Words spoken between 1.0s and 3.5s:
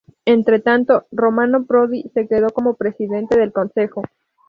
Romano Prodi, se quedó como presidente